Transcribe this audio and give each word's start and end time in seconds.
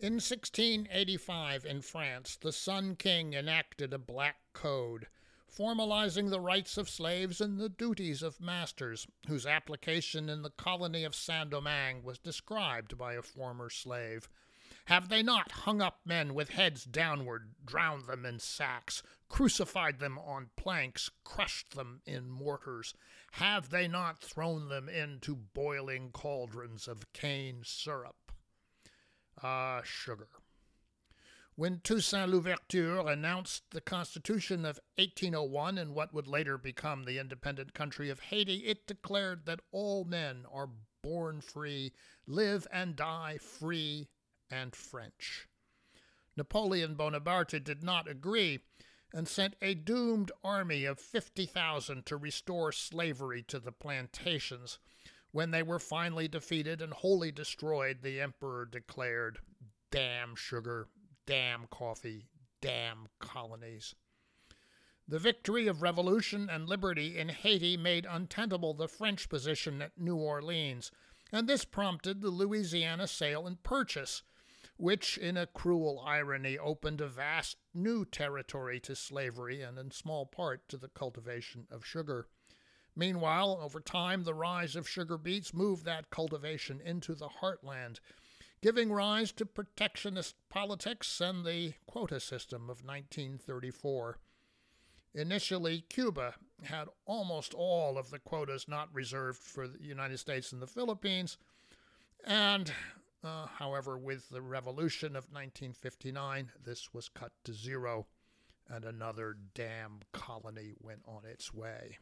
In 0.00 0.14
1685 0.14 1.64
in 1.64 1.80
France, 1.80 2.36
the 2.36 2.52
Sun 2.52 2.96
King 2.96 3.32
enacted 3.32 3.94
a 3.94 3.98
black 3.98 4.40
code, 4.52 5.06
formalizing 5.48 6.30
the 6.30 6.40
rights 6.40 6.76
of 6.76 6.90
slaves 6.90 7.40
and 7.40 7.60
the 7.60 7.68
duties 7.68 8.20
of 8.20 8.40
masters, 8.40 9.06
whose 9.28 9.46
application 9.46 10.28
in 10.28 10.42
the 10.42 10.50
colony 10.50 11.04
of 11.04 11.14
Saint 11.14 11.50
Domingue 11.50 12.02
was 12.02 12.18
described 12.18 12.98
by 12.98 13.14
a 13.14 13.22
former 13.22 13.70
slave. 13.70 14.28
Have 14.86 15.08
they 15.08 15.22
not 15.22 15.52
hung 15.52 15.80
up 15.80 16.00
men 16.04 16.34
with 16.34 16.50
heads 16.50 16.84
downward, 16.84 17.54
drowned 17.64 18.06
them 18.06 18.26
in 18.26 18.40
sacks, 18.40 19.00
crucified 19.28 20.00
them 20.00 20.18
on 20.18 20.50
planks, 20.56 21.08
crushed 21.22 21.76
them 21.76 22.02
in 22.04 22.28
mortars? 22.28 22.94
Have 23.32 23.70
they 23.70 23.86
not 23.86 24.18
thrown 24.18 24.68
them 24.68 24.88
into 24.88 25.36
boiling 25.36 26.10
cauldrons 26.10 26.88
of 26.88 27.12
cane 27.12 27.62
syrup? 27.64 28.23
Ah, 29.46 29.82
sugar. 29.84 30.28
When 31.54 31.80
Toussaint 31.80 32.30
Louverture 32.30 33.06
announced 33.06 33.64
the 33.72 33.82
Constitution 33.82 34.64
of 34.64 34.80
1801 34.96 35.76
in 35.76 35.92
what 35.92 36.14
would 36.14 36.26
later 36.26 36.56
become 36.56 37.04
the 37.04 37.18
independent 37.18 37.74
country 37.74 38.08
of 38.08 38.20
Haiti, 38.20 38.64
it 38.64 38.86
declared 38.86 39.44
that 39.44 39.60
all 39.70 40.06
men 40.06 40.46
are 40.50 40.70
born 41.02 41.42
free, 41.42 41.92
live 42.26 42.66
and 42.72 42.96
die 42.96 43.36
free 43.36 44.08
and 44.50 44.74
French. 44.74 45.46
Napoleon 46.38 46.94
Bonaparte 46.94 47.62
did 47.62 47.82
not 47.82 48.08
agree 48.08 48.60
and 49.12 49.28
sent 49.28 49.56
a 49.60 49.74
doomed 49.74 50.32
army 50.42 50.86
of 50.86 50.98
50,000 50.98 52.06
to 52.06 52.16
restore 52.16 52.72
slavery 52.72 53.42
to 53.42 53.60
the 53.60 53.72
plantations 53.72 54.78
when 55.34 55.50
they 55.50 55.64
were 55.64 55.80
finally 55.80 56.28
defeated 56.28 56.80
and 56.80 56.92
wholly 56.92 57.32
destroyed, 57.32 57.98
the 58.02 58.20
emperor 58.20 58.64
declared, 58.64 59.40
Damn 59.90 60.36
sugar, 60.36 60.86
damn 61.26 61.66
coffee, 61.72 62.28
damn 62.60 63.08
colonies. 63.18 63.96
The 65.08 65.18
victory 65.18 65.66
of 65.66 65.82
revolution 65.82 66.48
and 66.48 66.68
liberty 66.68 67.18
in 67.18 67.30
Haiti 67.30 67.76
made 67.76 68.06
untenable 68.08 68.74
the 68.74 68.86
French 68.86 69.28
position 69.28 69.82
at 69.82 69.98
New 69.98 70.14
Orleans, 70.14 70.92
and 71.32 71.48
this 71.48 71.64
prompted 71.64 72.20
the 72.20 72.30
Louisiana 72.30 73.08
sale 73.08 73.44
and 73.44 73.60
purchase, 73.60 74.22
which, 74.76 75.18
in 75.18 75.36
a 75.36 75.48
cruel 75.48 76.00
irony, 76.06 76.56
opened 76.56 77.00
a 77.00 77.08
vast 77.08 77.56
new 77.74 78.04
territory 78.04 78.78
to 78.78 78.94
slavery 78.94 79.62
and, 79.62 79.80
in 79.80 79.90
small 79.90 80.26
part, 80.26 80.68
to 80.68 80.76
the 80.76 80.86
cultivation 80.86 81.66
of 81.72 81.84
sugar. 81.84 82.28
Meanwhile, 82.96 83.58
over 83.60 83.80
time, 83.80 84.22
the 84.22 84.34
rise 84.34 84.76
of 84.76 84.88
sugar 84.88 85.18
beets 85.18 85.52
moved 85.52 85.84
that 85.84 86.10
cultivation 86.10 86.80
into 86.80 87.14
the 87.14 87.28
heartland, 87.28 87.98
giving 88.62 88.92
rise 88.92 89.32
to 89.32 89.46
protectionist 89.46 90.36
politics 90.48 91.20
and 91.20 91.44
the 91.44 91.74
quota 91.86 92.20
system 92.20 92.62
of 92.64 92.84
1934. 92.84 94.18
Initially, 95.14 95.84
Cuba 95.88 96.34
had 96.62 96.88
almost 97.04 97.54
all 97.54 97.98
of 97.98 98.10
the 98.10 98.18
quotas 98.18 98.66
not 98.68 98.92
reserved 98.92 99.38
for 99.38 99.68
the 99.68 99.82
United 99.82 100.18
States 100.18 100.52
and 100.52 100.62
the 100.62 100.66
Philippines, 100.66 101.36
and 102.24 102.72
uh, 103.24 103.46
however, 103.46 103.96
with 103.96 104.28
the 104.28 104.42
revolution 104.42 105.16
of 105.16 105.32
1959, 105.32 106.52
this 106.62 106.92
was 106.92 107.08
cut 107.08 107.32
to 107.44 107.54
zero, 107.54 108.06
and 108.68 108.84
another 108.84 109.36
damn 109.54 110.00
colony 110.12 110.74
went 110.80 111.00
on 111.06 111.24
its 111.24 111.52
way. 111.52 111.98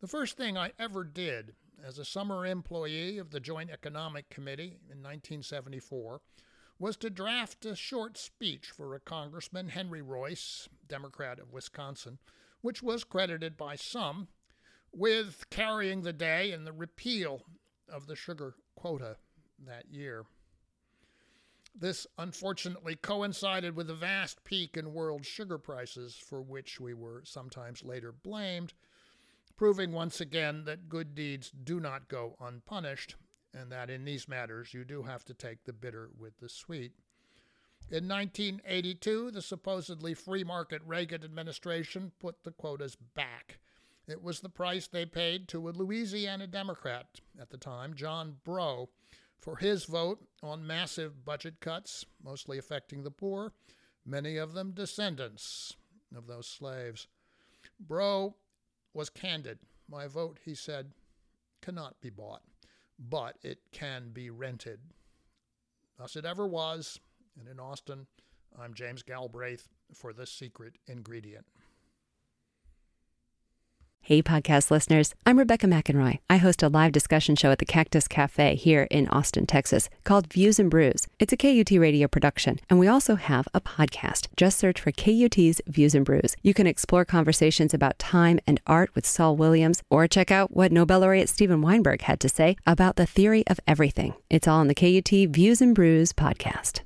The 0.00 0.06
first 0.06 0.36
thing 0.36 0.56
I 0.56 0.70
ever 0.78 1.02
did 1.02 1.56
as 1.82 1.98
a 1.98 2.04
summer 2.04 2.46
employee 2.46 3.18
of 3.18 3.30
the 3.30 3.40
Joint 3.40 3.70
Economic 3.70 4.30
Committee 4.30 4.78
in 4.88 5.02
1974 5.02 6.20
was 6.78 6.96
to 6.98 7.10
draft 7.10 7.66
a 7.66 7.74
short 7.74 8.16
speech 8.16 8.66
for 8.66 8.94
a 8.94 9.00
Congressman, 9.00 9.70
Henry 9.70 10.00
Reuss, 10.00 10.68
Democrat 10.86 11.40
of 11.40 11.52
Wisconsin, 11.52 12.18
which 12.60 12.80
was 12.80 13.02
credited 13.02 13.56
by 13.56 13.74
some 13.74 14.28
with 14.92 15.50
carrying 15.50 16.02
the 16.02 16.12
day 16.12 16.52
in 16.52 16.62
the 16.62 16.72
repeal 16.72 17.42
of 17.88 18.06
the 18.06 18.14
sugar 18.14 18.54
quota 18.76 19.16
that 19.66 19.90
year. 19.90 20.24
This 21.74 22.06
unfortunately 22.16 22.94
coincided 22.94 23.74
with 23.74 23.90
a 23.90 23.94
vast 23.94 24.44
peak 24.44 24.76
in 24.76 24.94
world 24.94 25.26
sugar 25.26 25.58
prices, 25.58 26.14
for 26.14 26.40
which 26.40 26.78
we 26.78 26.94
were 26.94 27.22
sometimes 27.24 27.82
later 27.82 28.12
blamed 28.12 28.74
proving 29.58 29.90
once 29.90 30.20
again 30.20 30.64
that 30.64 30.88
good 30.88 31.16
deeds 31.16 31.50
do 31.50 31.80
not 31.80 32.08
go 32.08 32.36
unpunished, 32.40 33.16
and 33.52 33.70
that 33.72 33.90
in 33.90 34.04
these 34.04 34.28
matters 34.28 34.72
you 34.72 34.84
do 34.84 35.02
have 35.02 35.24
to 35.24 35.34
take 35.34 35.64
the 35.64 35.72
bitter 35.72 36.08
with 36.16 36.38
the 36.38 36.48
sweet. 36.48 36.92
In 37.90 38.06
1982, 38.06 39.32
the 39.32 39.42
supposedly 39.42 40.14
free 40.14 40.44
market 40.44 40.80
Reagan 40.86 41.24
administration 41.24 42.12
put 42.20 42.44
the 42.44 42.52
quotas 42.52 42.96
back. 43.14 43.58
It 44.06 44.22
was 44.22 44.40
the 44.40 44.48
price 44.48 44.86
they 44.86 45.04
paid 45.04 45.48
to 45.48 45.68
a 45.68 45.72
Louisiana 45.72 46.46
Democrat 46.46 47.20
at 47.40 47.50
the 47.50 47.58
time, 47.58 47.94
John 47.94 48.36
Breaux, 48.44 48.90
for 49.40 49.56
his 49.56 49.84
vote 49.84 50.20
on 50.42 50.66
massive 50.66 51.24
budget 51.24 51.60
cuts, 51.60 52.04
mostly 52.22 52.58
affecting 52.58 53.02
the 53.02 53.10
poor, 53.10 53.52
many 54.06 54.36
of 54.36 54.52
them 54.52 54.70
descendants 54.70 55.74
of 56.16 56.26
those 56.26 56.46
slaves. 56.46 57.08
Breaux 57.80 58.36
was 58.98 59.08
candid. 59.08 59.60
My 59.88 60.08
vote, 60.08 60.40
he 60.44 60.56
said, 60.56 60.90
cannot 61.62 62.00
be 62.00 62.10
bought, 62.10 62.42
but 62.98 63.36
it 63.42 63.58
can 63.70 64.10
be 64.12 64.28
rented. 64.28 64.80
Thus 65.96 66.16
it 66.16 66.24
ever 66.24 66.48
was, 66.48 66.98
and 67.38 67.46
in 67.46 67.60
Austin, 67.60 68.08
I'm 68.60 68.74
James 68.74 69.04
Galbraith 69.04 69.68
for 69.94 70.12
The 70.12 70.26
Secret 70.26 70.78
Ingredient. 70.88 71.46
Hey, 74.08 74.22
podcast 74.22 74.70
listeners. 74.70 75.14
I'm 75.26 75.38
Rebecca 75.38 75.66
McInroy. 75.66 76.20
I 76.30 76.38
host 76.38 76.62
a 76.62 76.70
live 76.70 76.92
discussion 76.92 77.36
show 77.36 77.50
at 77.50 77.58
the 77.58 77.66
Cactus 77.66 78.08
Cafe 78.08 78.54
here 78.54 78.84
in 78.90 79.06
Austin, 79.08 79.44
Texas, 79.44 79.90
called 80.04 80.32
Views 80.32 80.58
and 80.58 80.70
Brews. 80.70 81.06
It's 81.18 81.34
a 81.34 81.36
KUT 81.36 81.72
radio 81.72 82.08
production, 82.08 82.58
and 82.70 82.78
we 82.78 82.88
also 82.88 83.16
have 83.16 83.48
a 83.52 83.60
podcast. 83.60 84.28
Just 84.34 84.58
search 84.58 84.80
for 84.80 84.92
KUT's 84.92 85.60
Views 85.66 85.94
and 85.94 86.06
Brews. 86.06 86.36
You 86.42 86.54
can 86.54 86.66
explore 86.66 87.04
conversations 87.04 87.74
about 87.74 87.98
time 87.98 88.40
and 88.46 88.62
art 88.66 88.94
with 88.94 89.04
Saul 89.04 89.36
Williams, 89.36 89.82
or 89.90 90.08
check 90.08 90.30
out 90.30 90.56
what 90.56 90.72
Nobel 90.72 91.00
laureate 91.00 91.28
Steven 91.28 91.60
Weinberg 91.60 92.00
had 92.00 92.18
to 92.20 92.30
say 92.30 92.56
about 92.66 92.96
the 92.96 93.04
theory 93.04 93.46
of 93.46 93.60
everything. 93.66 94.14
It's 94.30 94.48
all 94.48 94.62
in 94.62 94.68
the 94.68 94.74
KUT 94.74 95.28
Views 95.28 95.60
and 95.60 95.74
Brews 95.74 96.14
podcast. 96.14 96.80